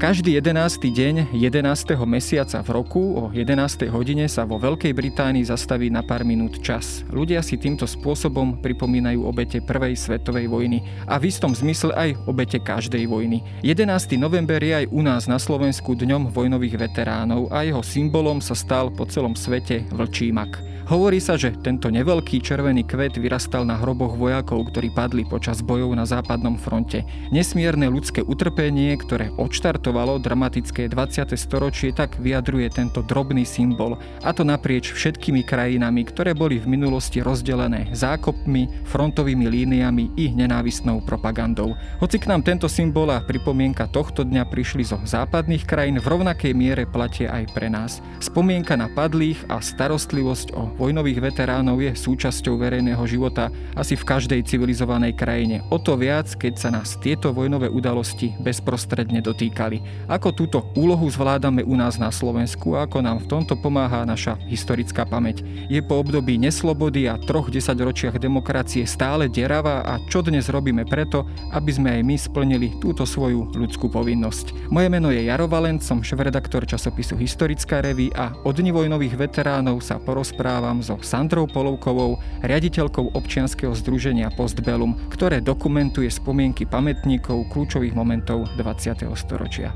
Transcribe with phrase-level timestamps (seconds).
[0.00, 0.80] Každý 11.
[0.80, 1.60] deň 11.
[2.08, 3.84] mesiaca v roku o 11.
[3.92, 7.04] hodine sa vo Veľkej Británii zastaví na pár minút čas.
[7.12, 12.56] Ľudia si týmto spôsobom pripomínajú obete Prvej svetovej vojny a v istom zmysle aj obete
[12.56, 13.44] každej vojny.
[13.60, 14.16] 11.
[14.16, 18.88] november je aj u nás na Slovensku dňom vojnových veteránov a jeho symbolom sa stal
[18.88, 20.79] po celom svete vlčí mak.
[20.90, 25.94] Hovorí sa, že tento neveľký červený kvet vyrastal na hroboch vojakov, ktorí padli počas bojov
[25.94, 27.06] na západnom fronte.
[27.30, 31.30] Nesmierne ľudské utrpenie, ktoré odštartovalo dramatické 20.
[31.38, 34.02] storočie, tak vyjadruje tento drobný symbol.
[34.26, 41.06] A to naprieč všetkými krajinami, ktoré boli v minulosti rozdelené zákopmi, frontovými líniami i nenávistnou
[41.06, 41.70] propagandou.
[42.02, 46.50] Hoci k nám tento symbol a pripomienka tohto dňa prišli zo západných krajín, v rovnakej
[46.50, 48.02] miere platie aj pre nás.
[48.18, 54.40] Spomienka na padlých a starostlivosť o vojnových veteránov je súčasťou verejného života asi v každej
[54.48, 55.60] civilizovanej krajine.
[55.68, 60.08] O to viac, keď sa nás tieto vojnové udalosti bezprostredne dotýkali.
[60.08, 64.40] Ako túto úlohu zvládame u nás na Slovensku a ako nám v tomto pomáha naša
[64.48, 65.44] historická pamäť.
[65.68, 71.28] Je po období neslobody a troch desaťročiach demokracie stále deravá a čo dnes robíme preto,
[71.52, 74.72] aby sme aj my splnili túto svoju ľudskú povinnosť.
[74.72, 79.82] Moje meno je Jaro Valent, som šéf-redaktor časopisu Historická revy a od dní vojnových veteránov
[79.82, 87.94] sa porozprávam rozprávam so Sandrou Polovkovou, riaditeľkou občianskeho združenia Postbellum, ktoré dokumentuje spomienky pamätníkov kľúčových
[87.94, 89.10] momentov 20.
[89.18, 89.74] storočia.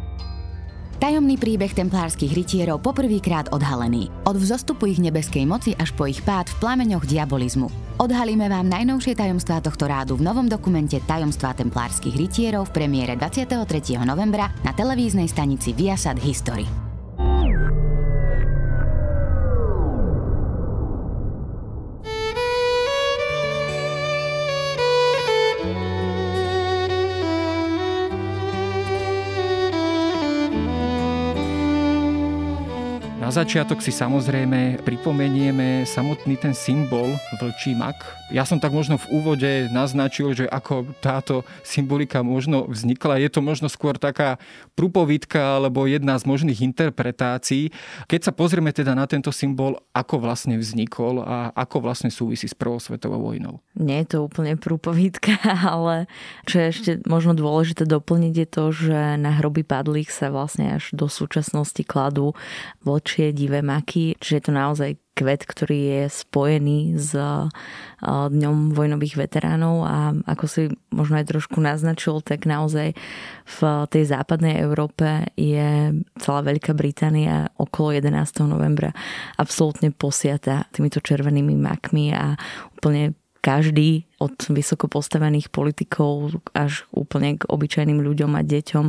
[1.02, 4.08] Tajomný príbeh templárskych rytierov poprvýkrát odhalený.
[4.24, 7.68] Od vzostupu ich nebeskej moci až po ich pád v plameňoch diabolizmu.
[7.98, 13.66] Odhalíme vám najnovšie tajomstvá tohto rádu v novom dokumente Tajomstvá templárskych rytierov v premiére 23.
[14.06, 16.83] novembra na televíznej stanici Viasat History.
[33.34, 37.98] Začiatok si samozrejme pripomenieme samotný ten symbol vlčí mak.
[38.30, 43.18] Ja som tak možno v úvode naznačil, že ako táto symbolika možno vznikla.
[43.18, 44.38] Je to možno skôr taká
[44.78, 47.74] prúpovidka alebo jedna z možných interpretácií.
[48.06, 52.54] Keď sa pozrieme teda na tento symbol, ako vlastne vznikol a ako vlastne súvisí s
[52.54, 53.58] Prvou svetovou vojnou.
[53.74, 55.34] Nie je to úplne prúpovidka,
[55.74, 56.06] ale
[56.46, 60.94] čo je ešte možno dôležité doplniť je to, že na hroby padlých sa vlastne až
[60.94, 62.32] do súčasnosti kladú
[62.86, 67.16] vlčie tie divé maky, čiže je to naozaj kvet, ktorý je spojený s
[68.04, 70.62] Dňom vojnových veteránov a ako si
[70.92, 72.92] možno aj trošku naznačil, tak naozaj
[73.48, 78.44] v tej západnej Európe je celá Veľká Británia okolo 11.
[78.44, 78.92] novembra
[79.40, 82.36] absolútne posiata týmito červenými makmi a
[82.76, 88.86] úplne každý od vysoko postavených politikov až úplne k obyčajným ľuďom a deťom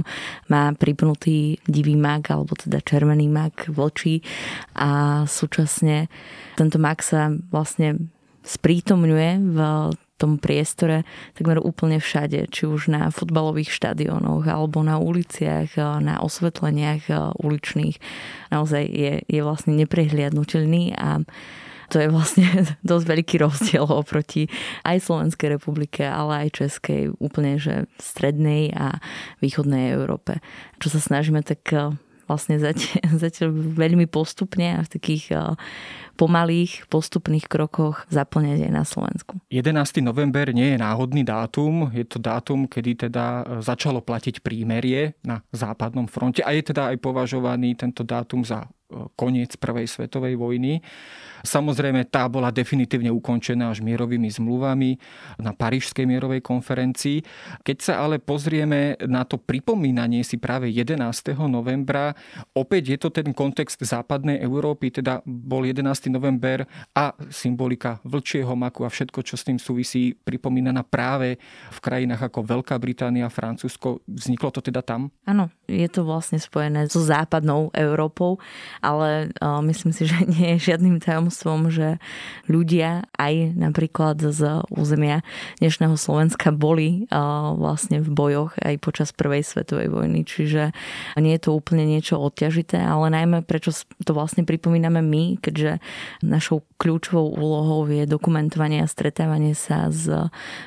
[0.47, 4.23] má pripnutý divý mak alebo teda červený mak vlčí
[4.79, 6.07] a súčasne
[6.55, 7.99] tento mak sa vlastne
[8.47, 9.59] sprítomňuje v
[10.15, 11.03] tom priestore
[11.35, 17.99] takmer úplne všade, či už na futbalových štadiónoch alebo na uliciach, na osvetleniach uličných.
[18.47, 21.19] Naozaj je, je vlastne neprehliadnutelný a
[21.89, 22.45] to je vlastne
[22.89, 24.47] dosť veľký rozdiel oproti
[24.85, 28.99] aj Slovenskej republike, ale aj Českej, úplne že strednej a
[29.39, 30.41] východnej Európe.
[30.81, 31.93] Čo sa snažíme tak eh,
[32.25, 35.41] vlastne zatiaľ, zatiaľ veľmi postupne a v takých eh,
[36.15, 39.33] pomalých, postupných krokoch zaplňať aj na Slovensku.
[39.51, 39.99] 11.
[39.99, 45.41] november nie je náhodný dátum, je to dátum, kedy teda eh, začalo platiť prímerie na
[45.53, 48.65] západnom fronte a je teda aj považovaný tento dátum za
[49.17, 50.81] koniec Prvej svetovej vojny.
[51.45, 54.97] Samozrejme, tá bola definitívne ukončená až mierovými zmluvami
[55.37, 57.21] na Parížskej mierovej konferencii.
[57.61, 61.01] Keď sa ale pozrieme na to pripomínanie si práve 11.
[61.45, 62.17] novembra,
[62.57, 65.85] opäť je to ten kontext západnej Európy, teda bol 11.
[66.09, 66.65] november
[66.97, 71.37] a symbolika vlčieho maku a všetko, čo s tým súvisí, pripomínaná práve
[71.69, 74.01] v krajinách ako Veľká Británia, Francúzsko.
[74.09, 75.13] Vzniklo to teda tam?
[75.29, 78.41] Áno, je to vlastne spojené so západnou Európou,
[78.85, 79.33] ale
[79.65, 81.97] myslím si, že nie je žiadnym tajomstvom že
[82.45, 85.25] ľudia aj napríklad z územia
[85.57, 87.09] dnešného Slovenska boli
[87.57, 90.75] vlastne v bojoch aj počas prvej svetovej vojny, čiže
[91.17, 93.71] nie je to úplne niečo odťažité, ale najmä prečo
[94.03, 95.79] to vlastne pripomíname my, keďže
[96.21, 100.11] našou kľúčovou úlohou je dokumentovanie a stretávanie sa s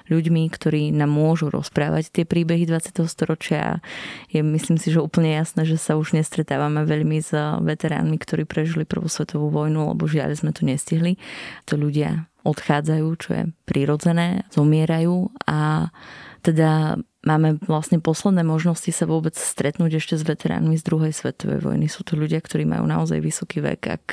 [0.09, 3.05] ľuďmi, ktorí nám môžu rozprávať tie príbehy 20.
[3.05, 3.85] storočia.
[4.32, 8.88] Je myslím si, že úplne jasné, že sa už nestretávame veľmi s veteránmi, ktorí prežili
[8.88, 11.20] prvú svetovú vojnu, lebo žiaľ sme to nestihli.
[11.69, 15.93] To ľudia odchádzajú, čo je prirodzené, zomierajú a
[16.40, 16.96] teda
[17.26, 21.90] máme vlastne posledné možnosti sa vôbec stretnúť ešte s veteránmi z druhej svetovej vojny.
[21.90, 23.81] Sú to ľudia, ktorí majú naozaj vysoký vek.
[23.90, 24.06] Ak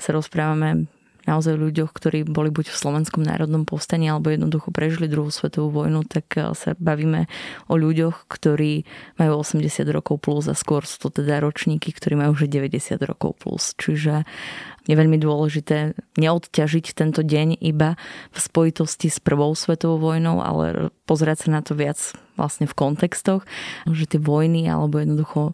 [0.00, 0.88] sa rozprávame
[1.24, 6.04] naozaj ľuďoch, ktorí boli buď v Slovenskom národnom povstaní alebo jednoducho prežili druhú svetovú vojnu,
[6.08, 7.26] tak eh, sa bavíme
[7.68, 8.84] o ľuďoch, ktorí
[9.20, 13.40] majú 80 rokov plus a skôr sú to teda ročníky, ktorí majú už 90 rokov
[13.40, 13.76] plus.
[13.76, 14.24] Čiže
[14.84, 17.96] je veľmi dôležité neodťažiť tento deň iba
[18.30, 22.00] v spojitosti s prvou svetovou vojnou, ale pozerať sa na to viac
[22.34, 23.44] vlastne v kontextoch,
[23.88, 25.52] že tie vojny alebo jednoducho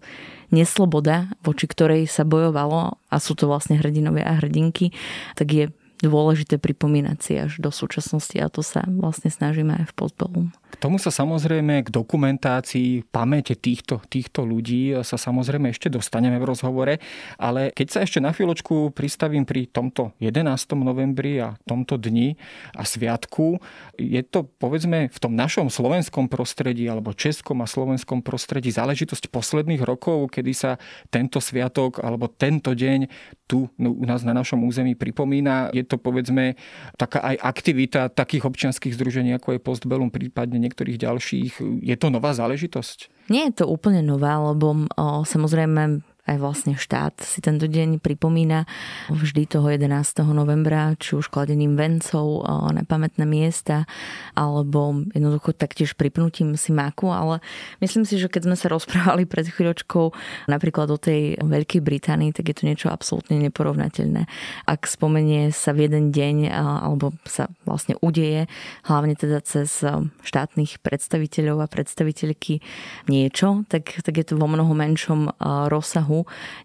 [0.50, 4.90] nesloboda, voči ktorej sa bojovalo a sú to vlastne hrdinovia a hrdinky,
[5.38, 5.64] tak je
[6.00, 10.46] dôležité pripomínať si až do súčasnosti a to sa vlastne snažíme aj v Postbellum.
[10.70, 16.48] K tomu sa samozrejme k dokumentácii pamäte týchto, týchto ľudí sa samozrejme ešte dostaneme v
[16.48, 16.94] rozhovore,
[17.36, 20.46] ale keď sa ešte na chvíľočku pristavím pri tomto 11.
[20.78, 22.38] novembri a tomto dni
[22.78, 23.58] a sviatku,
[23.98, 29.82] je to povedzme v tom našom slovenskom prostredí alebo českom a slovenskom prostredí záležitosť posledných
[29.82, 30.70] rokov, kedy sa
[31.10, 33.10] tento sviatok alebo tento deň
[33.50, 35.74] tu u nás na našom území pripomína.
[35.74, 36.54] Je to povedzme
[36.94, 41.82] taká aj aktivita takých občianských združení, ako je Postbellum, prípadne niektorých ďalších.
[41.82, 43.26] Je to nová záležitosť?
[43.26, 48.70] Nie je to úplne nová, lebo o, samozrejme aj vlastne štát si tento deň pripomína
[49.10, 49.90] vždy toho 11.
[50.30, 53.90] novembra, či už kladením vencov na pamätné miesta,
[54.38, 57.42] alebo jednoducho taktiež pripnutím si maku, ale
[57.82, 60.14] myslím si, že keď sme sa rozprávali pred chvíľočkou
[60.46, 64.30] napríklad o tej Veľkej Británii, tak je to niečo absolútne neporovnateľné.
[64.70, 68.46] Ak spomenie sa v jeden deň, alebo sa vlastne udeje,
[68.86, 69.82] hlavne teda cez
[70.22, 72.62] štátnych predstaviteľov a predstaviteľky
[73.10, 75.34] niečo, tak, tak je to vo mnoho menšom
[75.66, 76.19] rozsahu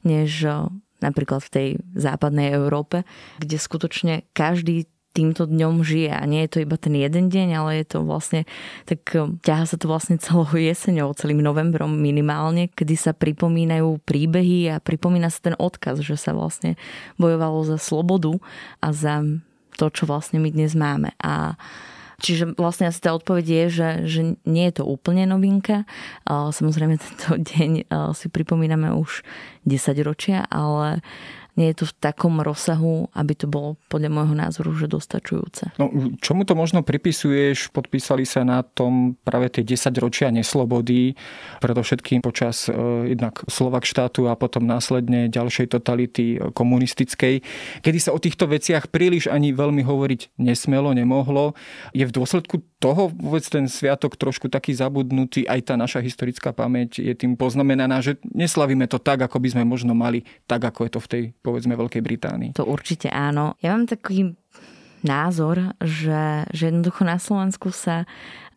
[0.07, 0.67] než eh,
[1.03, 3.03] napríklad v tej západnej Európe,
[3.37, 7.71] kde skutočne každý týmto dňom žije a nie je to iba ten jeden deň, ale
[7.79, 8.43] je to vlastne,
[8.83, 14.75] tak eh, ťaha sa to vlastne celou jeseňou, celým novembrom minimálne, kedy sa pripomínajú príbehy
[14.75, 16.75] a pripomína sa ten odkaz, že sa vlastne
[17.15, 18.35] bojovalo za slobodu
[18.83, 19.23] a za
[19.79, 21.15] to, čo vlastne my dnes máme.
[21.19, 21.59] A
[22.21, 25.83] Čiže vlastne asi tá odpoveď je, že, že nie je to úplne novinka.
[26.27, 29.23] Samozrejme tento deň si pripomíname už
[29.67, 31.03] 10 ročia, ale
[31.55, 35.79] nie je to v takom rozsahu, aby to bolo podľa môjho názoru že dostačujúce.
[35.79, 35.87] No,
[36.19, 37.71] čomu to možno pripisuješ?
[37.71, 41.15] Podpísali sa na tom práve tie 10 ročia neslobody,
[41.63, 42.75] predovšetkým počas e,
[43.15, 47.39] jednak Slovak štátu a potom následne ďalšej totality e, komunistickej,
[47.79, 51.55] kedy sa o týchto veciach príliš ani veľmi hovoriť nesmelo, nemohlo.
[51.95, 56.99] Je v dôsledku toho vôbec ten sviatok trošku taký zabudnutý, aj tá naša historická pamäť
[56.99, 60.91] je tým poznamenaná, že neslavíme to tak, ako by sme možno mali, tak ako je
[60.91, 62.51] to v tej povedzme Veľkej Británii.
[62.59, 63.55] To určite áno.
[63.63, 64.35] Ja mám taký
[65.05, 68.09] názor, že, že jednoducho na Slovensku sa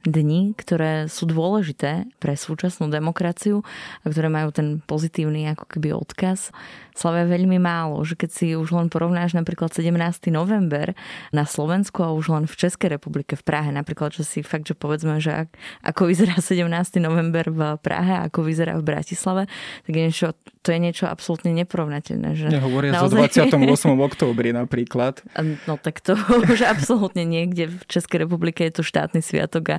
[0.06, 3.66] dni, ktoré sú dôležité pre súčasnú demokraciu
[4.02, 6.54] a ktoré majú ten pozitívny ako keby odkaz,
[6.98, 8.02] slavia veľmi málo.
[8.02, 9.94] Že keď si už len porovnáš napríklad 17.
[10.34, 10.98] november
[11.30, 14.74] na Slovensku a už len v Českej republike v Prahe, napríklad, že si fakt, že
[14.74, 15.48] povedzme, že ak,
[15.86, 16.66] ako vyzerá 17.
[16.98, 19.46] november v Prahe ako vyzerá v Bratislave,
[19.86, 20.28] tak je niečo,
[20.66, 22.34] to je niečo absolútne neporovnateľné.
[22.34, 23.14] Že Nehovoria naozaj...
[23.14, 23.94] o 28.
[24.08, 25.22] októbri napríklad.
[25.70, 26.18] No tak to
[26.52, 29.78] už absolútne niekde v Českej republike je to štátny sviatok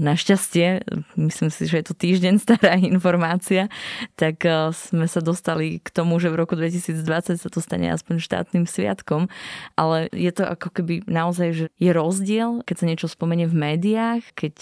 [0.00, 0.86] Našťastie,
[1.18, 3.68] myslím si, že je to týždeň stará informácia,
[4.16, 4.42] tak
[4.72, 9.26] sme sa dostali k tomu, že v roku 2020 sa to stane aspoň štátnym sviatkom,
[9.74, 14.22] ale je to ako keby naozaj, že je rozdiel, keď sa niečo spomenie v médiách,
[14.38, 14.56] keď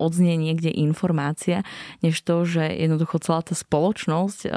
[0.00, 1.62] odznie niekde informácia,
[2.00, 4.48] než to, že jednoducho celá tá spoločnosť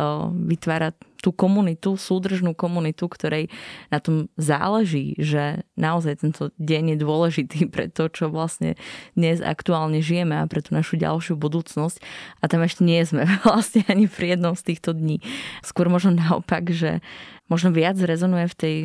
[0.47, 3.47] vytvára tú komunitu, súdržnú komunitu, ktorej
[3.87, 8.75] na tom záleží, že naozaj tento deň je dôležitý pre to, čo vlastne
[9.15, 12.03] dnes aktuálne žijeme a pre tú našu ďalšiu budúcnosť.
[12.43, 15.23] A tam ešte nie sme vlastne ani pri jednom z týchto dní.
[15.63, 16.99] Skôr možno naopak, že
[17.47, 18.75] možno viac rezonuje v tej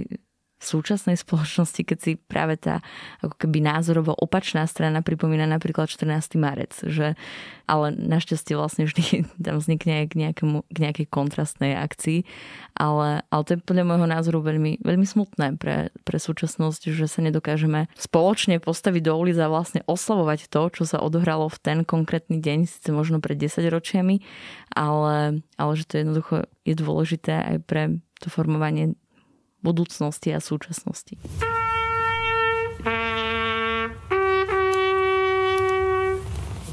[0.64, 2.82] súčasnej spoločnosti, keď si práve tá
[3.22, 6.34] ako keby názorovo opačná strana pripomína napríklad 14.
[6.38, 7.14] marec, že
[7.68, 12.24] ale našťastie vlastne vždy tam vznikne aj k, nejakému, k nejakej kontrastnej akcii,
[12.74, 17.20] ale, ale to je podľa môjho názoru veľmi, veľmi smutné pre, pre súčasnosť, že sa
[17.22, 22.40] nedokážeme spoločne postaviť do ulic a vlastne oslavovať to, čo sa odohralo v ten konkrétny
[22.40, 24.24] deň, síce možno pred 10 ročiami,
[24.72, 26.34] ale, ale že to jednoducho
[26.64, 27.82] je dôležité aj pre
[28.18, 28.98] to formovanie
[29.62, 31.18] budúcnosti a súčasnosti.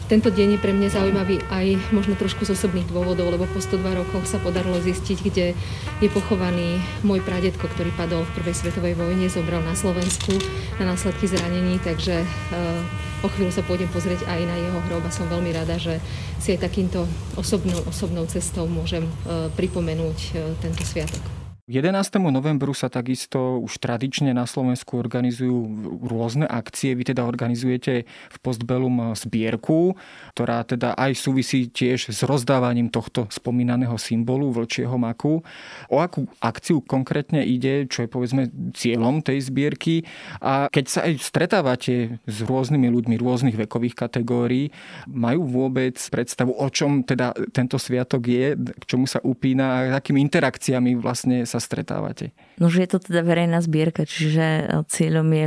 [0.06, 4.06] Tento deň je pre mňa zaujímavý aj možno trošku z osobných dôvodov, lebo po 102
[4.06, 5.58] rokoch sa podarilo zistiť, kde
[5.98, 10.38] je pochovaný môj pradetko, ktorý padol v prvej svetovej vojne, zomrel na Slovensku
[10.78, 15.10] na následky zranení, takže uh, o chvíľu sa pôjdem pozrieť aj na jeho hrob a
[15.10, 15.98] som veľmi rada, že
[16.38, 19.10] si aj takýmto osobnou, osobnou cestou môžem
[19.58, 21.45] pripomenúť tento sviatok.
[21.66, 22.22] 11.
[22.30, 25.66] novembru sa takisto už tradične na Slovensku organizujú
[26.06, 26.94] rôzne akcie.
[26.94, 29.98] Vy teda organizujete v Postbellum zbierku,
[30.38, 35.42] ktorá teda aj súvisí tiež s rozdávaním tohto spomínaného symbolu vlčieho maku.
[35.90, 38.46] O akú akciu konkrétne ide, čo je povedzme
[38.78, 40.06] cieľom tej zbierky
[40.46, 44.70] a keď sa aj stretávate s rôznymi ľuďmi rôznych vekových kategórií,
[45.10, 50.22] majú vôbec predstavu, o čom teda tento sviatok je, k čomu sa upína a akými
[50.30, 52.36] interakciami vlastne sa stretávate?
[52.60, 55.46] No, že je to teda verejná zbierka, čiže e, cieľom je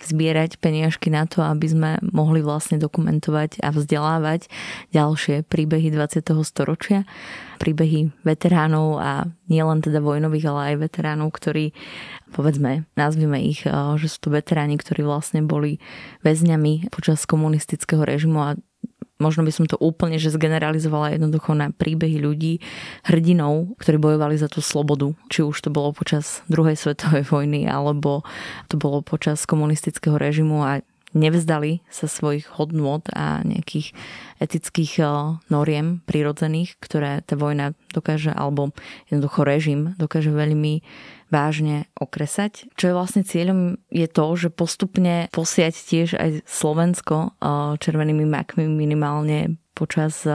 [0.00, 4.48] zbierať peniažky na to, aby sme mohli vlastne dokumentovať a vzdelávať
[4.96, 6.24] ďalšie príbehy 20.
[6.46, 7.04] storočia,
[7.60, 11.76] príbehy veteránov a nielen teda vojnových, ale aj veteránov, ktorí,
[12.32, 15.82] povedzme, nazvime ich, e, že sú to veteráni, ktorí vlastne boli
[16.24, 18.50] väzňami počas komunistického režimu a
[19.20, 22.64] možno by som to úplne že zgeneralizovala jednoducho na príbehy ľudí,
[23.06, 25.12] hrdinov, ktorí bojovali za tú slobodu.
[25.28, 28.24] Či už to bolo počas druhej svetovej vojny, alebo
[28.66, 33.90] to bolo počas komunistického režimu a nevzdali sa svojich hodnôt a nejakých
[34.38, 35.08] etických eh,
[35.50, 38.70] noriem prirodzených, ktoré tá vojna dokáže, alebo
[39.10, 40.82] jednoducho režim dokáže veľmi
[41.30, 42.74] vážne okresať.
[42.74, 47.38] Čo je vlastne cieľom je to, že postupne posiať tiež aj Slovensko
[47.78, 50.28] červenými makmi minimálne počas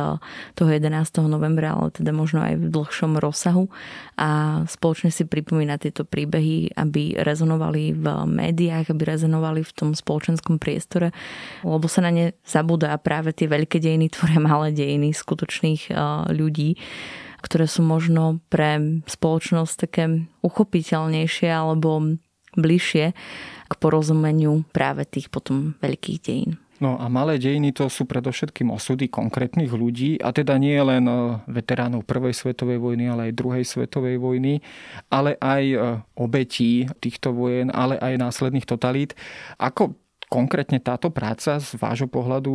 [0.58, 0.90] toho 11.
[1.30, 3.70] novembra, ale teda možno aj v dlhšom rozsahu
[4.18, 10.58] a spoločne si pripomínať tieto príbehy, aby rezonovali v médiách, aby rezonovali v tom spoločenskom
[10.58, 11.14] priestore,
[11.62, 15.94] lebo sa na ne zabúda a práve tie veľké dejiny tvoria malé dejiny skutočných
[16.34, 16.82] ľudí
[17.46, 22.18] ktoré sú možno pre spoločnosť také uchopiteľnejšie alebo
[22.58, 23.06] bližšie
[23.70, 26.58] k porozumeniu práve tých potom veľkých dejín.
[26.76, 31.40] No a malé dejiny to sú predovšetkým osudy konkrétnych ľudí, a teda nie len e,
[31.48, 34.60] veteránov prvej svetovej vojny, ale aj druhej svetovej vojny,
[35.08, 35.78] ale aj e,
[36.20, 39.16] obetí týchto vojen, ale aj následných totalít.
[39.56, 39.96] Ako
[40.30, 42.54] konkrétne táto práca z vášho pohľadu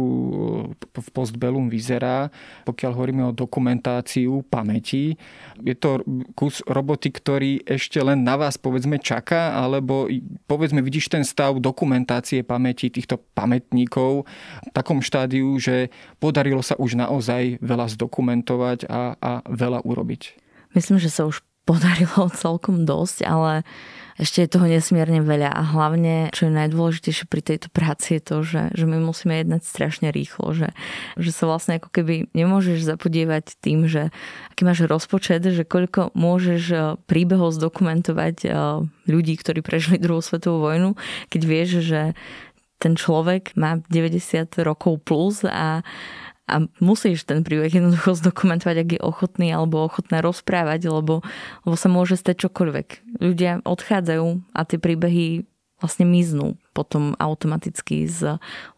[0.77, 2.29] v Postbellum vyzerá,
[2.67, 5.15] pokiaľ hovoríme o dokumentáciu pamäti?
[5.63, 6.03] Je to
[6.35, 10.11] kus roboty, ktorý ešte len na vás povedzme čaká, alebo
[10.51, 14.27] povedzme vidíš ten stav dokumentácie pamäti týchto pamätníkov
[14.67, 20.23] v takom štádiu, že podarilo sa už naozaj veľa zdokumentovať a, a veľa urobiť?
[20.75, 23.63] Myslím, že sa už podarilo celkom dosť, ale
[24.21, 28.37] ešte je toho nesmierne veľa a hlavne, čo je najdôležitejšie pri tejto práci je to,
[28.45, 30.77] že, že my musíme jednať strašne rýchlo, že,
[31.17, 34.13] že sa vlastne ako keby nemôžeš zapodievať tým, že
[34.53, 38.49] aký máš rozpočet, že koľko môžeš e, príbehov zdokumentovať e,
[39.09, 41.01] ľudí, ktorí prežili druhú svetovú vojnu,
[41.33, 42.13] keď vieš, že
[42.81, 45.81] ten človek má 90 rokov plus a
[46.51, 51.23] a musíš ten príbeh jednoducho zdokumentovať, ak je ochotný alebo ochotná rozprávať, lebo,
[51.63, 53.19] lebo sa môže stať čokoľvek.
[53.23, 55.47] Ľudia odchádzajú a tie príbehy
[55.81, 58.23] vlastne miznú potom automaticky s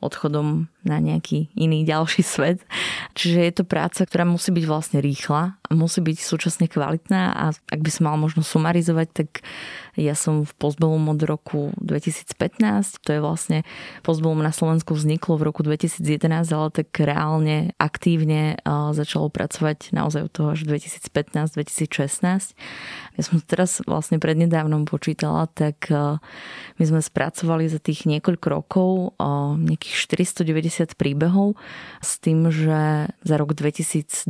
[0.01, 2.65] odchodom na nejaký iný ďalší svet.
[3.13, 7.45] Čiže je to práca, ktorá musí byť vlastne rýchla a musí byť súčasne kvalitná a
[7.53, 9.29] ak by som mal možno sumarizovať, tak
[9.93, 13.59] ja som v Postbellum od roku 2015, to je vlastne
[14.01, 18.57] Postbellum na Slovensku vzniklo v roku 2011, ale tak reálne aktívne
[18.97, 22.57] začalo pracovať naozaj od toho až 2015-2016.
[23.13, 25.93] Ja som teraz vlastne prednedávnom počítala, tak
[26.81, 29.13] my sme spracovali za tých niekoľko rokov
[29.61, 31.61] nejakých 490 príbehov
[32.01, 34.25] s tým, že za rok 2020,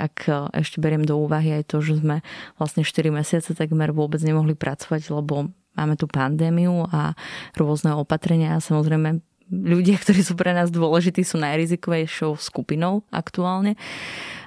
[0.00, 0.16] ak
[0.56, 2.24] ešte beriem do úvahy aj to, že sme
[2.56, 7.18] vlastne 4 mesiace takmer vôbec nemohli pracovať pracovať, lebo máme tu pandémiu a
[7.58, 9.18] rôzne opatrenia a samozrejme
[9.50, 13.74] ľudia, ktorí sú pre nás dôležití, sú najrizikovejšou skupinou aktuálne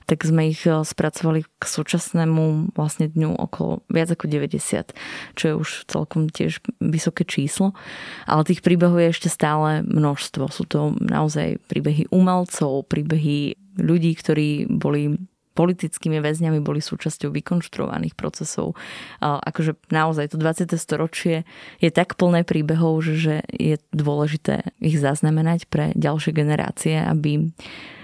[0.10, 4.98] tak sme ich eh, spracovali k súčasnému vlastne dňu okolo viac ako 90,
[5.38, 7.78] čo je už celkom tiež vysoké číslo.
[8.26, 10.50] Ale tých príbehov je ešte stále množstvo.
[10.50, 15.22] Sú to naozaj príbehy umelcov, príbehy ľudí, ktorí boli
[15.60, 18.80] politickými väzňami boli súčasťou vykonštruovaných procesov.
[19.20, 20.72] Akože naozaj to 20.
[20.80, 21.44] storočie
[21.84, 27.52] je tak plné príbehov, že je dôležité ich zaznamenať pre ďalšie generácie, aby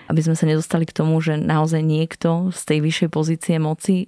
[0.06, 4.06] aby sme sa nedostali k tomu, že naozaj niekto z tej vyššej pozície moci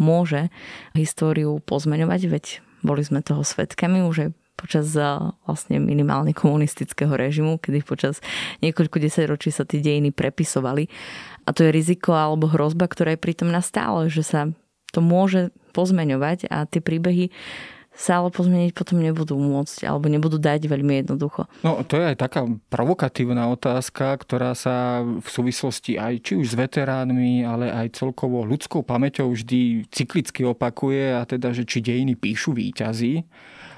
[0.00, 0.48] môže
[0.96, 2.44] históriu pozmeňovať, veď
[2.80, 4.96] boli sme toho svetkami už aj počas
[5.44, 8.24] vlastne minimálne komunistického režimu, kedy počas
[8.64, 10.88] niekoľko desaťročí sa tie dejiny prepisovali
[11.46, 14.50] a to je riziko alebo hrozba, ktorá je pritom nastále, že sa
[14.90, 17.30] to môže pozmeňovať a tie príbehy
[17.96, 21.48] sa ale pozmeniť potom nebudú môcť alebo nebudú dať veľmi jednoducho.
[21.64, 26.54] No to je aj taká provokatívna otázka, ktorá sa v súvislosti aj či už s
[26.60, 32.52] veteránmi, ale aj celkovo ľudskou pamäťou vždy cyklicky opakuje a teda, že či dejiny píšu
[32.52, 33.24] výťazí.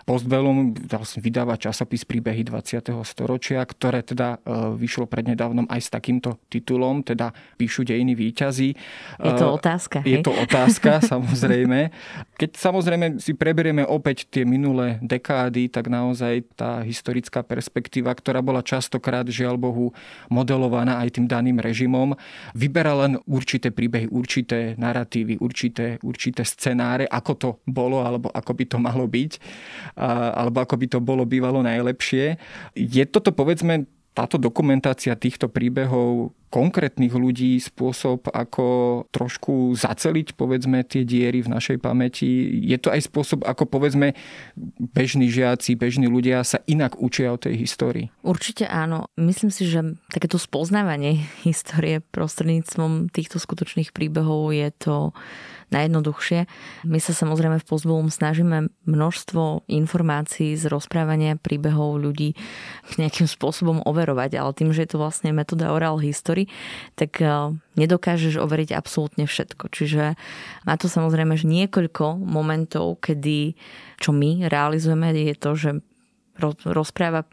[0.09, 2.81] Postbellum vlastne vydáva časopis Príbehy 20.
[3.05, 8.73] storočia, ktoré teda e, vyšlo prednedávnom aj s takýmto titulom, teda píšu dejiny výťazí.
[9.21, 10.01] Je to e, otázka.
[10.09, 10.25] Je hej?
[10.25, 11.93] to otázka, samozrejme.
[12.41, 18.65] Keď samozrejme si preberieme opäť tie minulé dekády, tak naozaj tá historická perspektíva, ktorá bola
[18.65, 19.93] častokrát, žiaľ Bohu,
[20.33, 22.17] modelovaná aj tým daným režimom,
[22.57, 28.65] vyberá len určité príbehy, určité narratívy, určité, určité scenáre, ako to bolo alebo ako by
[28.65, 29.33] to malo byť
[29.99, 32.39] alebo ako by to bolo bývalo najlepšie.
[32.79, 38.67] Je toto povedzme táto dokumentácia týchto príbehov konkrétnych ľudí spôsob, ako
[39.13, 42.49] trošku zaceliť povedzme tie diery v našej pamäti.
[42.65, 44.17] Je to aj spôsob, ako povedzme
[44.81, 48.09] bežní žiaci, bežní ľudia sa inak učia o tej histórii?
[48.25, 49.13] Určite áno.
[49.21, 54.97] Myslím si, že takéto spoznávanie histórie prostredníctvom týchto skutočných príbehov je to
[55.69, 56.49] najjednoduchšie.
[56.89, 62.33] My sa samozrejme v Postbolum snažíme množstvo informácií z rozprávania príbehov ľudí
[62.97, 66.01] nejakým spôsobom overovať, ale tým, že je to vlastne metóda oral
[66.39, 66.45] history,
[66.95, 69.71] tak eh, nedokážeš overiť absolútne všetko.
[69.73, 70.15] Čiže
[70.67, 73.59] má to samozrejme že niekoľko momentov, kedy
[73.99, 75.71] čo my realizujeme je to, že
[76.63, 77.27] rozpráva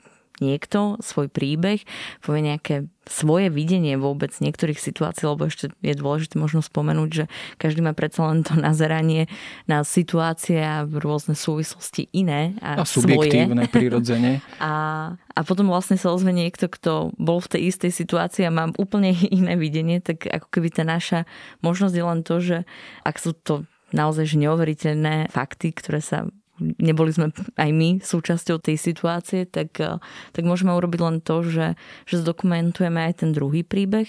[0.44, 1.84] niekto svoj príbeh,
[2.20, 2.76] povie nejaké
[3.06, 7.24] svoje videnie vôbec niektorých situácií, lebo ešte je dôležité možno spomenúť, že
[7.62, 9.30] každý má predsa len to nazeranie
[9.70, 13.76] na situácie a rôzne súvislosti iné a, a subjektívne, svoje.
[13.78, 14.32] prirodzene.
[14.58, 14.74] A,
[15.16, 19.14] a potom vlastne sa ozve niekto, kto bol v tej istej situácii a má úplne
[19.40, 21.30] iné videnie, tak ako keby tá naša
[21.62, 22.58] možnosť je len to, že
[23.06, 26.26] ak sú to naozaj neuveriteľné fakty, ktoré sa
[26.60, 30.00] neboli sme aj my súčasťou tej situácie, tak, eh,
[30.32, 31.68] tak môžeme urobiť len to, že,
[32.08, 34.08] že zdokumentujeme aj ten druhý príbeh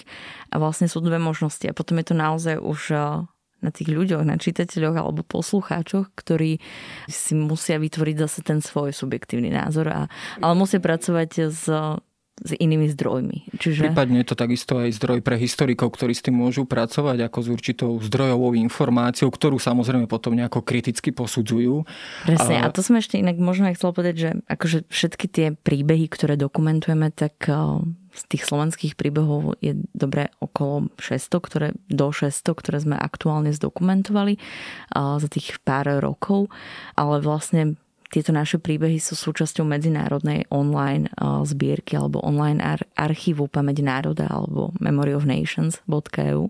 [0.51, 1.67] a vlastne sú dve možnosti.
[1.67, 3.01] A potom je to naozaj už eh,
[3.57, 6.61] na tých ľuďoch, na čitateľoch alebo poslucháčoch, ktorí
[7.09, 10.01] si musia vytvoriť zase ten svoj subjektívny názor, a,
[10.37, 11.65] ale musia pracovať s
[12.37, 13.49] s inými zdrojmi.
[13.57, 13.89] Čiže...
[13.89, 17.47] Prípadne je to takisto aj zdroj pre historikov, ktorí s tým môžu pracovať ako s
[17.49, 21.81] určitou zdrojovou informáciou, ktorú samozrejme potom nejako kriticky posudzujú.
[22.29, 25.47] Presne, a, a to som ešte inak možno aj chcel povedať, že akože všetky tie
[25.57, 27.57] príbehy, ktoré dokumentujeme, tak eh,
[28.13, 34.37] z tých slovenských príbehov je dobre okolo 600, ktoré, do 600, ktoré sme aktuálne zdokumentovali
[34.37, 34.41] eh,
[34.93, 36.53] za tých pár rokov,
[36.93, 41.11] ale vlastne tieto naše príbehy sú súčasťou medzinárodnej online
[41.43, 46.41] zbierky alebo online ar- archívu Pamäť národa alebo memoryofnations.eu,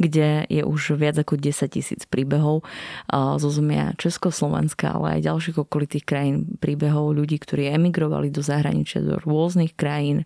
[0.00, 2.64] kde je už viac ako 10 tisíc príbehov
[3.12, 9.20] zo zomia Československa, ale aj ďalších okolitých krajín príbehov ľudí, ktorí emigrovali do zahraničia, do
[9.20, 10.24] rôznych krajín,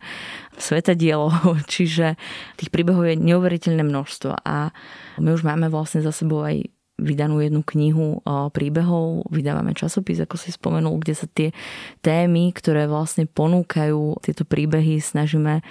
[0.54, 2.14] svetadielov, čiže
[2.58, 4.70] tých príbehov je neuveriteľné množstvo a
[5.18, 6.68] my už máme vlastne za sebou aj
[7.00, 8.20] vydanú jednu knihu
[8.52, 11.56] príbehov, vydávame časopis, ako si spomenul, kde sa tie
[12.04, 15.64] témy, ktoré vlastne ponúkajú tieto príbehy, snažíme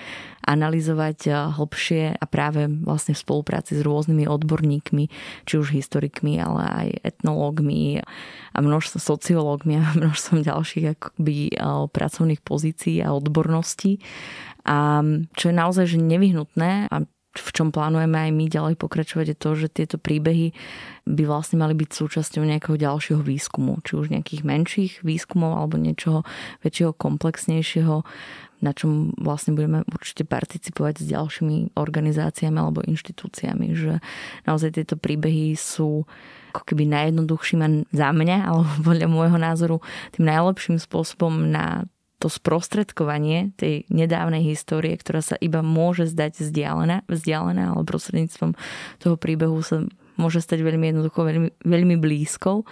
[0.50, 5.06] analyzovať hlbšie a práve vlastne v spolupráci s rôznymi odborníkmi,
[5.46, 8.02] či už historikmi, ale aj etnológmi
[8.56, 11.54] a množstvo sociológmi a množstvom ďalších akoby
[11.94, 14.02] pracovných pozícií a odborností.
[14.66, 15.02] A
[15.38, 17.06] čo je naozaj že nevyhnutné a
[17.42, 20.52] v čom plánujeme aj my ďalej pokračovať, je to, že tieto príbehy
[21.10, 26.28] by vlastne mali byť súčasťou nejakého ďalšieho výskumu, či už nejakých menších výskumov alebo niečoho
[26.62, 28.06] väčšieho, komplexnejšieho,
[28.60, 34.04] na čom vlastne budeme určite participovať s ďalšími organizáciami alebo inštitúciami, že
[34.44, 36.04] naozaj tieto príbehy sú
[36.52, 39.78] ako keby najjednoduchším za mňa, alebo podľa môjho názoru
[40.14, 41.88] tým najlepším spôsobom na
[42.20, 48.60] to sprostredkovanie tej nedávnej histórie, ktorá sa iba môže zdať vzdialená, vzdialená ale prostredníctvom
[49.00, 49.88] toho príbehu sa
[50.20, 52.68] môže stať veľmi jednoducho, veľmi, veľmi blízkou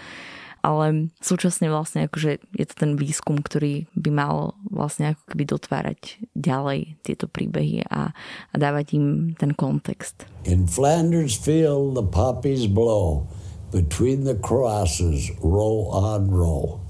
[0.67, 4.35] ale súčasne vlastne akože je to ten výskum, ktorý by mal
[4.67, 6.01] vlastne ako keby dotvárať
[6.35, 8.11] ďalej tieto príbehy a,
[8.51, 9.07] a dávať im
[9.39, 10.27] ten kontext.
[10.43, 13.31] In Flanders field the poppies blow
[13.71, 16.83] between the crosses row on row.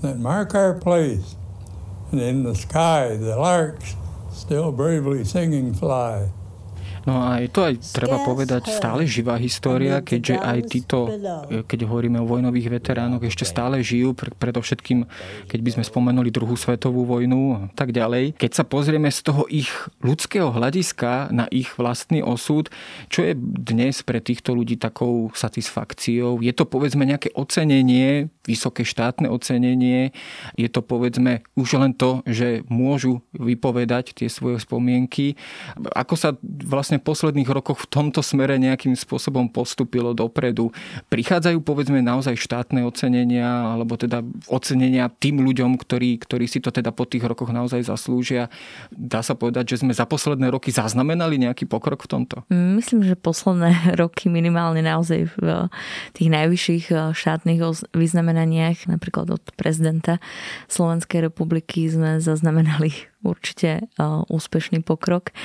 [0.00, 1.36] That mark our place
[2.12, 3.96] and in the sky the larks
[4.30, 6.28] still bravely singing fly.
[7.02, 11.10] No a je to aj, treba povedať, stále živá história, keďže aj títo,
[11.66, 15.02] keď hovoríme o vojnových veteránoch, ešte stále žijú, predovšetkým,
[15.50, 18.38] keď by sme spomenuli druhú svetovú vojnu a tak ďalej.
[18.38, 19.66] Keď sa pozrieme z toho ich
[19.98, 22.70] ľudského hľadiska na ich vlastný osud,
[23.10, 26.38] čo je dnes pre týchto ľudí takou satisfakciou?
[26.38, 30.10] Je to povedzme nejaké ocenenie vysoké štátne ocenenie.
[30.58, 35.38] Je to povedzme už len to, že môžu vypovedať tie svoje spomienky.
[35.94, 40.74] Ako sa vlastne v posledných rokoch v tomto smere nejakým spôsobom postupilo dopredu?
[41.06, 43.46] Prichádzajú povedzme naozaj štátne ocenenia
[43.78, 48.50] alebo teda ocenenia tým ľuďom, ktorí, ktorí si to teda po tých rokoch naozaj zaslúžia.
[48.90, 52.36] Dá sa povedať, že sme za posledné roky zaznamenali nejaký pokrok v tomto?
[52.50, 55.70] Myslím, že posledné roky minimálne naozaj v
[56.12, 57.62] tých najvyšších štátnych
[57.94, 60.16] vyznamenaniach zaznamenaniach, napríklad od prezidenta
[60.72, 62.88] Slovenskej republiky sme zaznamenali
[63.20, 63.84] určite
[64.32, 65.36] úspešný pokrok,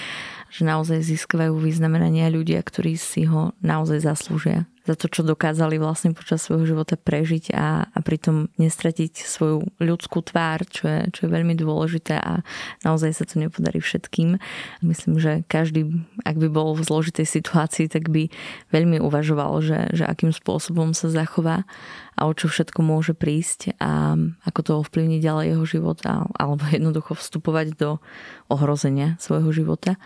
[0.48, 6.16] že naozaj získavajú vyznamenania ľudia, ktorí si ho naozaj zaslúžia za to, čo dokázali vlastne
[6.16, 11.34] počas svojho života prežiť a, a pritom nestratiť svoju ľudskú tvár, čo je, čo je
[11.36, 12.40] veľmi dôležité a
[12.88, 14.40] naozaj sa to nepodarí všetkým.
[14.80, 15.92] Myslím, že každý,
[16.24, 18.32] ak by bol v zložitej situácii, tak by
[18.72, 21.68] veľmi uvažoval, že, že akým spôsobom sa zachová
[22.16, 24.16] a o čo všetko môže prísť a
[24.48, 28.00] ako to ovplyvní ďalej jeho život a, alebo jednoducho vstupovať do
[28.48, 30.00] ohrozenia svojho života.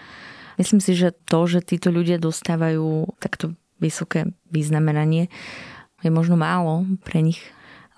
[0.60, 5.28] Myslím si, že to, že títo ľudia dostávajú takto vysoké vyznamenanie
[6.02, 7.42] je možno málo pre nich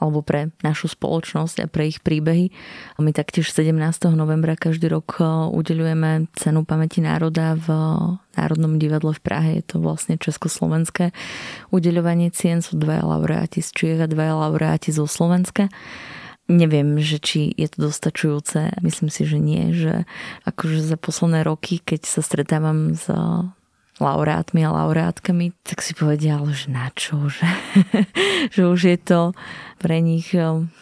[0.03, 2.51] alebo pre našu spoločnosť a pre ich príbehy.
[2.99, 3.71] My taktiež 17.
[4.11, 7.67] novembra každý rok e, udelujeme cenu pamäti národa v
[8.35, 9.49] Národnom divadle v Prahe.
[9.61, 11.15] Je to vlastne československé
[11.71, 12.59] udeľovanie cien.
[12.59, 15.71] Sú dvaja laureáti z Čiech a dvaja laureáti zo Slovenska.
[16.51, 18.75] Neviem, že či je to dostačujúce.
[18.83, 19.71] Myslím si, že nie.
[19.71, 20.03] Že
[20.43, 23.07] akože za posledné roky, keď sa stretávam s
[24.01, 27.45] laureátmi a laureátkami, tak si povedia, ale že na čo, že,
[28.55, 29.21] že už je to
[29.77, 30.73] pre nich um,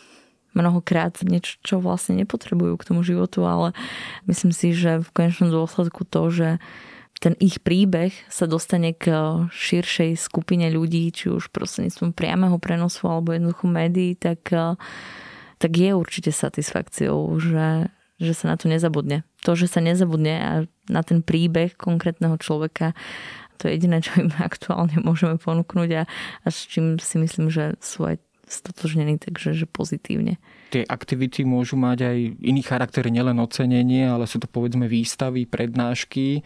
[0.55, 3.75] mnohokrát niečo, čo vlastne nepotrebujú k tomu životu, ale
[4.27, 6.49] myslím si, že v konečnom dôsledku to, že
[7.21, 9.13] ten ich príbeh sa dostane k
[9.53, 14.41] širšej skupine ľudí, či už prostredníctvom priameho prenosu alebo jednoducho médií, tak,
[15.61, 19.21] tak je určite satisfakciou, že, že sa na to nezabudne.
[19.45, 20.51] To, že sa nezabudne a
[20.91, 22.91] na ten príbeh konkrétneho človeka,
[23.55, 26.03] to je jediné, čo im aktuálne môžeme ponúknuť a,
[26.43, 28.19] a s čím si myslím, že sú aj
[28.51, 30.37] stotožnení, takže že pozitívne.
[30.71, 36.43] Tie aktivity môžu mať aj iný charakter, nielen ocenenie, ale sú to povedzme výstavy, prednášky.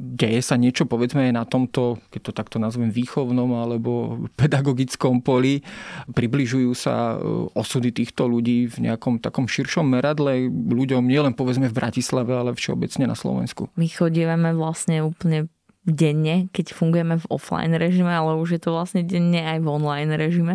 [0.00, 5.60] Deje sa niečo povedzme aj na tomto, keď to takto nazvem, výchovnom alebo pedagogickom poli.
[6.08, 11.76] Približujú sa e, osudy týchto ľudí v nejakom takom širšom meradle ľuďom nielen povedzme v
[11.76, 13.72] Bratislave, ale všeobecne na Slovensku.
[13.76, 15.48] My chodívame vlastne úplne
[15.86, 20.12] denne, keď fungujeme v offline režime, ale už je to vlastne denne aj v online
[20.18, 20.54] režime,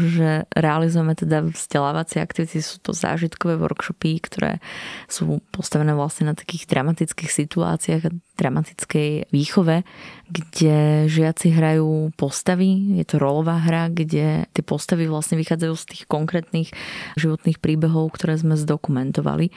[0.00, 4.64] že realizujeme teda vzdelávacie aktivity, sú to zážitkové workshopy, ktoré
[5.12, 9.84] sú postavené vlastne na takých dramatických situáciách a dramatickej výchove,
[10.32, 16.02] kde žiaci hrajú postavy, je to rolová hra, kde tie postavy vlastne vychádzajú z tých
[16.08, 16.72] konkrétnych
[17.20, 19.52] životných príbehov, ktoré sme zdokumentovali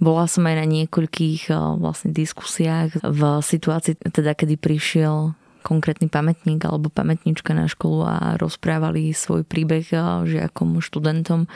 [0.00, 6.64] bola som aj na niekoľkých eh, vlastne diskusiách v situácii, teda kedy prišiel konkrétny pamätník
[6.66, 11.46] alebo pamätnička na školu a rozprávali svoj príbeh eh, žiakom, študentom.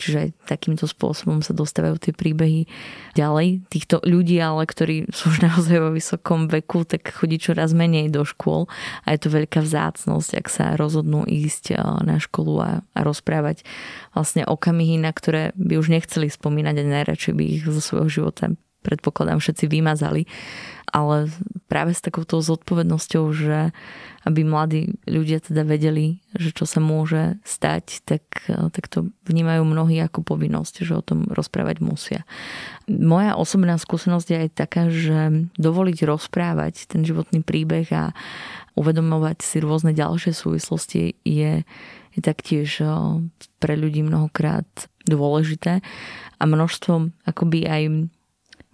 [0.00, 2.64] Čiže aj takýmto spôsobom sa dostávajú tie príbehy
[3.12, 3.68] ďalej.
[3.68, 8.24] Týchto ľudí, ale ktorí sú už naozaj vo vysokom veku, tak chodí čoraz menej do
[8.24, 8.70] škôl
[9.04, 13.66] a je to veľká vzácnosť, ak sa rozhodnú ísť eh, na školu a, a rozprávať
[14.16, 18.56] vlastne okamihy, na ktoré by už nechceli spomínať a najradšej by ich zo svojho života
[18.82, 20.24] predpokladám všetci vymazali
[20.90, 21.30] ale
[21.70, 23.70] práve s takouto zodpovednosťou, že
[24.26, 29.96] aby mladí ľudia teda vedeli, že čo sa môže stať, tak, tak to vnímajú mnohí
[30.02, 32.20] ako povinnosť, že o tom rozprávať musia.
[32.90, 38.12] Moja osobná skúsenosť je aj taká, že dovoliť rozprávať ten životný príbeh a
[38.76, 41.64] uvedomovať si rôzne ďalšie súvislosti je,
[42.12, 42.82] je taktiež
[43.56, 44.68] pre ľudí mnohokrát
[45.08, 45.80] dôležité
[46.36, 47.82] a množstvo akoby aj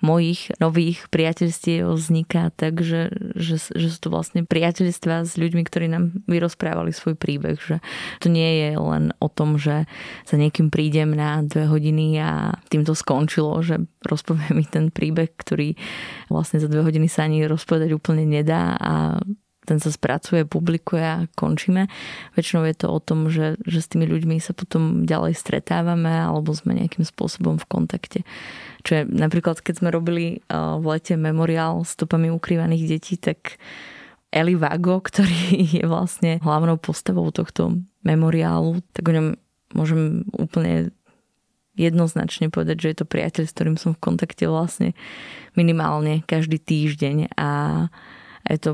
[0.05, 5.89] mojich nových priateľstiev vzniká tak, že, že, že sú to vlastne priateľstva s ľuďmi, ktorí
[5.89, 7.57] nám vyrozprávali svoj príbeh.
[7.57, 7.81] Že
[8.21, 9.89] to nie je len o tom, že
[10.29, 15.33] sa niekým prídem na dve hodiny a tým to skončilo, že rozpovie mi ten príbeh,
[15.33, 15.81] ktorý
[16.29, 19.17] vlastne za dve hodiny sa ani rozpovedať úplne nedá a
[19.67, 21.91] ten sa spracuje, publikuje a končíme.
[22.39, 26.55] Väčšinou je to o tom, že, že s tými ľuďmi sa potom ďalej stretávame alebo
[26.55, 28.21] sme nejakým spôsobom v kontakte.
[28.87, 33.59] Čo je napríklad, keď sme robili v lete memoriál s topami ukrývaných detí, tak
[34.31, 35.43] Eli Vago, ktorý
[35.83, 39.27] je vlastne hlavnou postavou tohto memoriálu, tak o ňom
[39.75, 40.95] môžem úplne
[41.77, 44.97] jednoznačne povedať, že je to priateľ, s ktorým som v kontakte vlastne
[45.59, 47.49] minimálne každý týždeň a
[48.49, 48.71] je to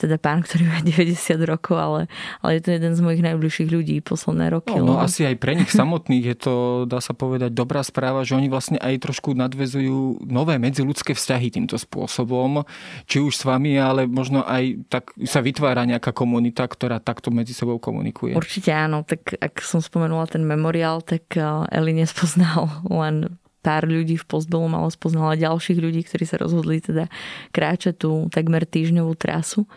[0.00, 2.00] teda pán, ktorý má 90 rokov, ale,
[2.40, 4.72] ale je to jeden z mojich najbližších ľudí posledné roky.
[4.80, 6.54] No, no asi aj pre nich samotných je to,
[6.88, 11.76] dá sa povedať, dobrá správa, že oni vlastne aj trošku nadvezujú nové medziludské vzťahy týmto
[11.76, 12.64] spôsobom,
[13.04, 17.52] či už s vami, ale možno aj tak sa vytvára nejaká komunita, ktorá takto medzi
[17.52, 18.32] sebou komunikuje.
[18.32, 24.16] Určite áno, tak ak som spomenula ten memoriál, tak eh, Eli nespoznal len pár ľudí
[24.16, 27.12] v Postbelum, ale spoznala ďalších ľudí, ktorí sa rozhodli teda
[27.52, 29.68] kráčať tú takmer týždňovú trasu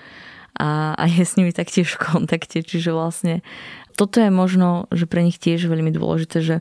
[0.60, 3.42] a, a je s nimi taktiež v kontakte, čiže vlastne
[3.94, 6.56] toto je možno, že pre nich tiež veľmi dôležité, že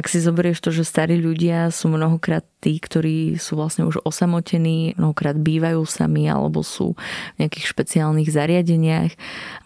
[0.00, 4.96] ak si zoberieš to, že starí ľudia sú mnohokrát tí, ktorí sú vlastne už osamotení,
[4.96, 6.96] mnohokrát bývajú sami alebo sú
[7.36, 9.12] v nejakých špeciálnych zariadeniach.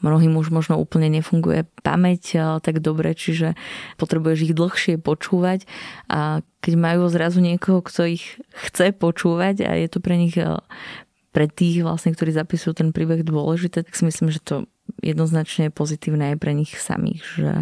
[0.03, 3.55] Mnohým už možno úplne nefunguje pamäť tak dobre, čiže
[3.95, 5.71] potrebuješ ich dlhšie počúvať
[6.11, 10.35] a keď majú zrazu niekoho, kto ich chce počúvať a je to pre nich
[11.35, 14.71] pre tých vlastne, ktorí zapisujú ten príbeh dôležité, tak si myslím, že to
[15.03, 17.53] jednoznačne je pozitívne aj pre nich samých, že,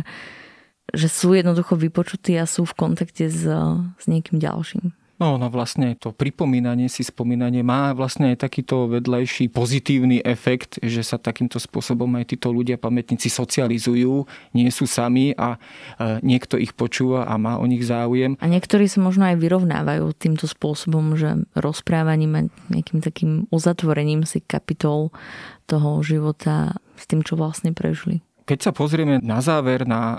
[0.93, 3.49] že sú jednoducho vypočutí a sú v kontakte s,
[3.97, 4.93] s niekým ďalším.
[5.23, 11.07] No, no vlastne to pripomínanie si, spomínanie má vlastne aj takýto vedlejší pozitívny efekt, že
[11.07, 16.75] sa takýmto spôsobom aj títo ľudia, pamätníci socializujú, nie sú sami a e, niekto ich
[16.75, 18.35] počúva a má o nich záujem.
[18.43, 22.43] A niektorí sa možno aj vyrovnávajú týmto spôsobom, že rozprávaním a
[22.75, 25.15] nejakým takým uzatvorením si kapitol
[25.71, 28.27] toho života s tým, čo vlastne prežili.
[28.43, 30.17] Keď sa pozrieme na záver na e,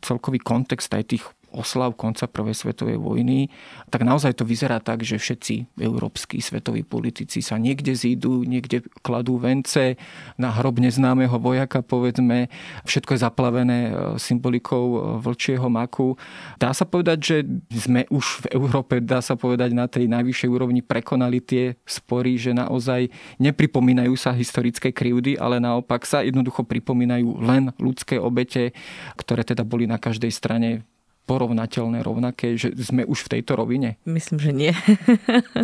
[0.00, 3.48] celkový kontext aj tých oslav konca Prvej svetovej vojny,
[3.88, 9.40] tak naozaj to vyzerá tak, že všetci európsky svetoví politici sa niekde zídu, niekde kladú
[9.40, 9.96] vence
[10.36, 12.52] na hrob neznámeho vojaka, povedzme.
[12.84, 13.90] Všetko je zaplavené e,
[14.20, 16.20] symbolikou e, vlčieho maku.
[16.60, 17.36] Dá sa povedať, že
[17.72, 22.52] sme už v Európe, dá sa povedať, na tej najvyššej úrovni prekonali tie spory, že
[22.52, 23.08] naozaj
[23.40, 28.74] nepripomínajú sa historické krivdy, ale naopak sa jednoducho pripomínajú len ľudské obete,
[29.16, 30.84] ktoré teda boli na každej strane
[31.26, 33.98] porovnateľné, rovnaké, že sme už v tejto rovine?
[34.06, 34.72] Myslím, že nie.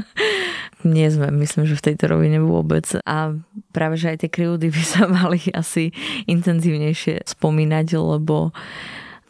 [0.83, 2.85] nie sme, myslím, že v tejto rovine vôbec.
[3.07, 3.39] A
[3.71, 5.95] práve, že aj tie krivdy by sa mali asi
[6.27, 8.51] intenzívnejšie spomínať, lebo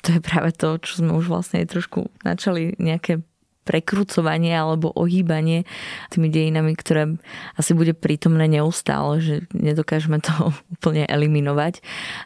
[0.02, 3.22] to je práve to, čo sme už vlastne aj trošku načali nejaké
[3.62, 5.62] prekrucovanie alebo ohýbanie
[6.10, 7.14] tými dejinami, ktoré
[7.54, 10.32] asi bude prítomné neustále, že nedokážeme to
[10.74, 11.80] úplne eliminovať,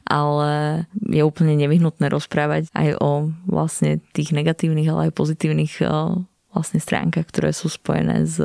[0.08, 5.90] ale je úplne nevyhnutné rozprávať aj o vlastne tých negatívnych, ale aj pozitívnych eh,
[6.56, 8.40] vlastne stránkach, ktoré sú spojené s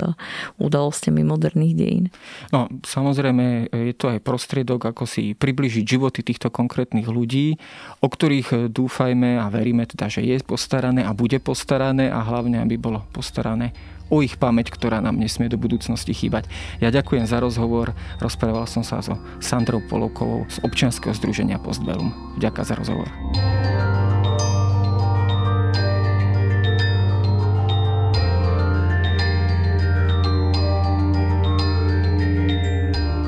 [0.60, 2.06] udalosťami moderných dejín.
[2.52, 7.56] No, samozrejme, je to aj prostriedok, ako si približiť životy týchto konkrétnych ľudí,
[8.04, 12.76] o ktorých dúfajme a veríme teda, že je postarané a bude postarané a hlavne, aby
[12.76, 13.72] bolo postarané
[14.12, 16.52] o ich pamäť, ktorá nám nesmie do budúcnosti chýbať.
[16.84, 17.96] Ja ďakujem za rozhovor.
[18.20, 22.12] Rozprával som sa so Sandrou Polokovou z občianskeho združenia Postbellum.
[22.36, 23.08] Ďakujem za rozhovor.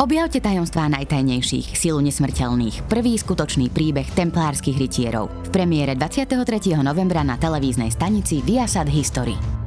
[0.00, 5.28] Objavte tajomstvá najtajnejších, silu nesmrteľných, prvý skutočný príbeh templárskych rytierov.
[5.28, 6.40] V premiére 23.
[6.80, 9.59] novembra na televíznej stanici Viasat History.